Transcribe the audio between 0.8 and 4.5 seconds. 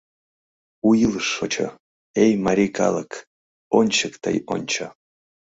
У илыш шочо, Эй, марий калык, ончык тый